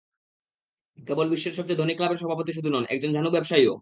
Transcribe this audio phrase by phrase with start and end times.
[0.99, 3.69] কেবল বিশ্বের সবচেয়ে ধনী ক্লাবের সভাপতি শুধু নন, একজন ঝানু ব্যবসায়ীও।